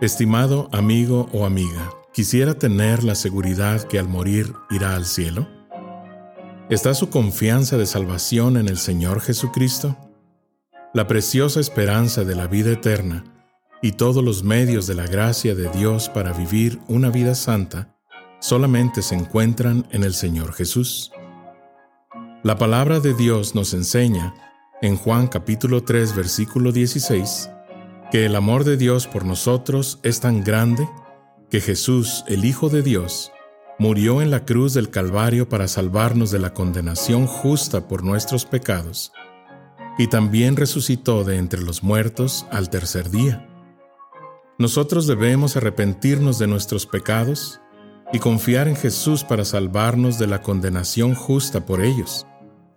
Estimado 0.00 0.68
amigo 0.70 1.28
o 1.32 1.44
amiga, 1.44 1.90
¿quisiera 2.14 2.56
tener 2.56 3.02
la 3.02 3.16
seguridad 3.16 3.82
que 3.82 3.98
al 3.98 4.06
morir 4.06 4.52
irá 4.70 4.94
al 4.94 5.06
cielo? 5.06 5.57
¿Está 6.70 6.92
su 6.92 7.08
confianza 7.08 7.78
de 7.78 7.86
salvación 7.86 8.58
en 8.58 8.68
el 8.68 8.76
Señor 8.76 9.22
Jesucristo? 9.22 9.96
La 10.92 11.06
preciosa 11.06 11.60
esperanza 11.60 12.24
de 12.24 12.34
la 12.34 12.46
vida 12.46 12.70
eterna 12.70 13.24
y 13.80 13.92
todos 13.92 14.22
los 14.22 14.44
medios 14.44 14.86
de 14.86 14.94
la 14.94 15.06
gracia 15.06 15.54
de 15.54 15.70
Dios 15.70 16.10
para 16.10 16.34
vivir 16.34 16.78
una 16.86 17.08
vida 17.08 17.34
santa 17.34 17.96
solamente 18.40 19.00
se 19.00 19.14
encuentran 19.14 19.88
en 19.92 20.04
el 20.04 20.12
Señor 20.12 20.52
Jesús. 20.52 21.10
La 22.42 22.58
palabra 22.58 23.00
de 23.00 23.14
Dios 23.14 23.54
nos 23.54 23.72
enseña 23.72 24.34
en 24.82 24.98
Juan 24.98 25.26
capítulo 25.26 25.84
3 25.84 26.14
versículo 26.14 26.70
16, 26.70 27.48
que 28.10 28.26
el 28.26 28.36
amor 28.36 28.64
de 28.64 28.76
Dios 28.76 29.06
por 29.06 29.24
nosotros 29.24 30.00
es 30.02 30.20
tan 30.20 30.44
grande 30.44 30.86
que 31.48 31.62
Jesús, 31.62 32.24
el 32.28 32.44
Hijo 32.44 32.68
de 32.68 32.82
Dios, 32.82 33.32
murió 33.78 34.20
en 34.22 34.30
la 34.30 34.44
cruz 34.44 34.74
del 34.74 34.90
Calvario 34.90 35.48
para 35.48 35.68
salvarnos 35.68 36.30
de 36.30 36.38
la 36.38 36.52
condenación 36.52 37.26
justa 37.26 37.86
por 37.86 38.02
nuestros 38.02 38.44
pecados, 38.44 39.12
y 39.98 40.08
también 40.08 40.56
resucitó 40.56 41.24
de 41.24 41.36
entre 41.36 41.62
los 41.62 41.82
muertos 41.82 42.46
al 42.50 42.70
tercer 42.70 43.10
día. 43.10 43.46
Nosotros 44.58 45.06
debemos 45.06 45.56
arrepentirnos 45.56 46.38
de 46.38 46.48
nuestros 46.48 46.86
pecados 46.86 47.60
y 48.12 48.18
confiar 48.18 48.66
en 48.66 48.76
Jesús 48.76 49.22
para 49.22 49.44
salvarnos 49.44 50.18
de 50.18 50.26
la 50.26 50.42
condenación 50.42 51.14
justa 51.14 51.64
por 51.64 51.82
ellos. 51.82 52.26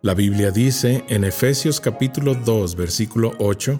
La 0.01 0.13
Biblia 0.13 0.51
dice 0.51 1.03
en 1.09 1.23
Efesios 1.23 1.79
capítulo 1.79 2.35
2 2.35 2.75
versículo 2.75 3.33
8 3.39 3.79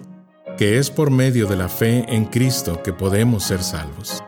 que 0.56 0.78
es 0.78 0.90
por 0.90 1.10
medio 1.10 1.46
de 1.46 1.56
la 1.56 1.68
fe 1.68 2.04
en 2.08 2.24
Cristo 2.26 2.82
que 2.82 2.92
podemos 2.92 3.44
ser 3.44 3.62
salvos. 3.62 4.22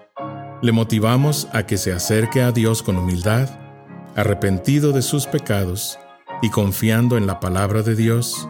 Le 0.65 0.73
motivamos 0.73 1.47
a 1.53 1.67
que 1.67 1.77
se 1.77 1.93
acerque 1.93 2.41
a 2.41 2.51
Dios 2.51 2.83
con 2.83 2.97
humildad, 2.97 3.51
arrepentido 4.17 4.93
de 4.93 5.03
sus 5.03 5.27
pecados 5.27 5.99
y 6.41 6.49
confiando 6.49 7.19
en 7.19 7.27
la 7.27 7.39
palabra 7.39 7.83
de 7.83 7.95
Dios, 7.95 8.49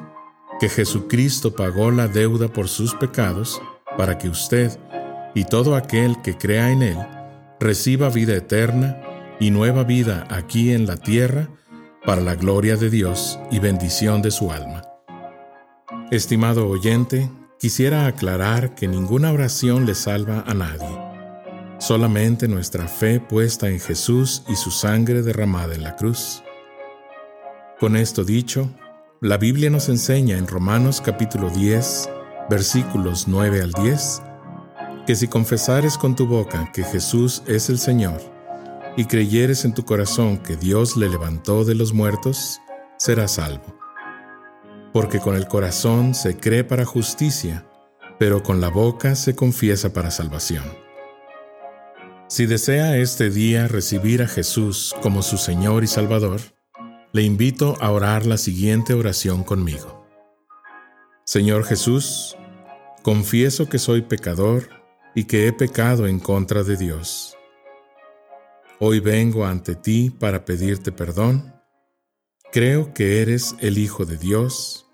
que 0.61 0.69
Jesucristo 0.69 1.57
pagó 1.57 1.91
la 1.91 2.07
deuda 2.07 2.47
por 2.47 2.69
sus 2.69 2.95
pecados 2.95 3.61
para 3.99 4.17
que 4.17 4.29
usted 4.29 4.79
y 5.35 5.43
todo 5.43 5.75
aquel 5.75 6.23
que 6.23 6.39
crea 6.39 6.71
en 6.71 6.85
Él 6.85 6.99
reciba 7.59 8.11
vida 8.11 8.37
eterna 8.37 9.01
y 9.41 9.51
nueva 9.51 9.83
vida 9.83 10.25
aquí 10.31 10.71
en 10.73 10.87
la 10.87 10.97
tierra 10.97 11.49
para 12.07 12.21
la 12.21 12.37
gloria 12.37 12.77
de 12.77 12.91
Dios 12.91 13.41
y 13.51 13.59
bendición 13.59 14.23
de 14.23 14.31
su 14.31 14.53
alma. 14.53 14.85
Estimado 16.13 16.69
oyente, 16.69 17.29
quisiera 17.59 18.07
aclarar 18.07 18.77
que 18.77 18.87
ninguna 18.87 19.33
oración 19.33 19.85
le 19.85 19.97
salva 19.97 20.45
a 20.47 20.55
nadie, 20.55 21.04
solamente 21.79 22.49
nuestra 22.49 22.89
fe 22.89 23.21
puesta 23.21 23.69
en 23.69 23.81
Jesús 23.81 24.43
y 24.49 24.57
su 24.57 24.71
sangre 24.71 25.23
derramada 25.23 25.75
en 25.75 25.83
la 25.83 25.97
cruz. 25.97 26.43
Con 27.81 27.97
esto 27.97 28.25
dicho, 28.25 28.71
la 29.21 29.37
Biblia 29.37 29.71
nos 29.71 29.89
enseña 29.89 30.39
en 30.39 30.47
Romanos 30.47 31.01
capítulo 31.01 31.51
10, 31.51 32.09
versículos 32.49 33.27
9 33.27 33.63
al 33.63 33.73
10, 33.73 34.23
que 35.07 35.15
si 35.17 35.29
confesares 35.29 35.99
con 35.99 36.15
tu 36.15 36.27
boca 36.27 36.71
que 36.73 36.85
Jesús 36.85 37.43
es 37.47 37.69
el 37.69 37.79
Señor, 37.79 38.21
y 38.97 39.07
creyeres 39.07 39.65
en 39.65 39.75
tu 39.75 39.85
corazón 39.85 40.39
que 40.39 40.57
Dios 40.57 40.97
le 40.97 41.09
levantó 41.09 41.65
de 41.65 41.75
los 41.75 41.93
muertos, 41.93 42.61
serás 42.97 43.33
salvo. 43.33 43.77
Porque 44.93 45.19
con 45.19 45.35
el 45.35 45.49
corazón 45.49 46.15
se 46.15 46.37
cree 46.37 46.63
para 46.63 46.85
justicia, 46.85 47.67
pero 48.19 48.43
con 48.43 48.61
la 48.61 48.69
boca 48.69 49.17
se 49.17 49.35
confiesa 49.35 49.93
para 49.93 50.11
salvación. 50.11 50.84
Si 52.35 52.47
desea 52.47 52.97
este 52.97 53.31
día 53.31 53.69
recibir 53.69 54.21
a 54.21 54.27
Jesús 54.27 54.93
como 55.03 55.23
su 55.23 55.39
Señor 55.39 55.85
y 55.85 55.87
Salvador, 55.87 56.41
le 57.13 57.23
invito 57.23 57.77
a 57.81 57.93
orar 57.93 58.27
la 58.27 58.39
siguiente 58.39 58.93
oración 58.93 59.45
conmigo. 59.45 60.05
Señor 61.25 61.63
Jesús, 61.63 62.37
confieso 63.03 63.69
que 63.69 63.79
soy 63.79 64.03
pecador 64.03 64.69
y 65.15 65.27
que 65.27 65.47
he 65.47 65.53
pecado 65.53 66.09
en 66.09 66.19
contra 66.19 66.65
de 66.65 66.77
Dios. 66.77 67.39
Hoy 68.81 68.99
vengo 68.99 69.47
ante 69.47 69.77
ti 69.77 70.11
para 70.11 70.45
pedirte 70.45 70.91
perdón. 70.91 71.55
Creo 72.51 72.95
que 72.95 73.23
eres 73.23 73.55
el 73.61 73.79
Hijo 73.79 74.07
de 74.07 74.17
Dios, 74.17 74.89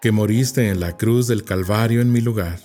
que 0.00 0.12
moriste 0.12 0.70
en 0.70 0.80
la 0.80 0.96
cruz 0.96 1.26
del 1.26 1.44
Calvario 1.44 2.00
en 2.00 2.10
mi 2.10 2.22
lugar. 2.22 2.58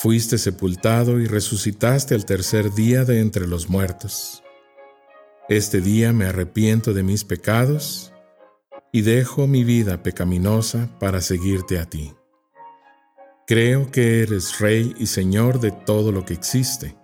Fuiste 0.00 0.38
sepultado 0.38 1.18
y 1.18 1.26
resucitaste 1.26 2.14
al 2.14 2.24
tercer 2.24 2.72
día 2.72 3.04
de 3.04 3.18
entre 3.18 3.48
los 3.48 3.68
muertos. 3.68 4.44
Este 5.48 5.80
día 5.80 6.12
me 6.12 6.26
arrepiento 6.26 6.94
de 6.94 7.02
mis 7.02 7.24
pecados 7.24 8.12
y 8.92 9.00
dejo 9.00 9.48
mi 9.48 9.64
vida 9.64 10.04
pecaminosa 10.04 10.88
para 11.00 11.20
seguirte 11.20 11.80
a 11.80 11.86
ti. 11.86 12.14
Creo 13.48 13.90
que 13.90 14.22
eres 14.22 14.60
Rey 14.60 14.94
y 15.00 15.06
Señor 15.06 15.58
de 15.58 15.72
todo 15.72 16.12
lo 16.12 16.24
que 16.24 16.34
existe. 16.34 16.94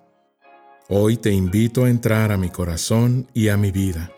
Hoy 0.89 1.17
te 1.17 1.33
invito 1.33 1.87
a 1.87 1.91
entrar 1.91 2.31
a 2.31 2.37
mi 2.37 2.51
corazón 2.51 3.29
y 3.35 3.49
a 3.49 3.57
mi 3.57 3.73
vida. 3.73 4.13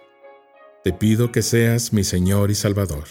Te 0.84 0.92
pido 0.92 1.32
que 1.32 1.40
seas 1.40 1.94
mi 1.94 2.04
Señor 2.04 2.50
y 2.50 2.54
Salvador. 2.54 3.04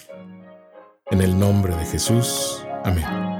En 1.09 1.21
el 1.21 1.39
nombre 1.39 1.75
de 1.75 1.85
Jesús. 1.85 2.63
Amén. 2.83 3.34